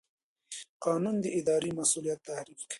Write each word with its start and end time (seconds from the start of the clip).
قانون 0.85 1.15
د 1.23 1.25
اداري 1.39 1.71
مسوولیت 1.79 2.19
تعریف 2.29 2.59
کوي. 2.65 2.69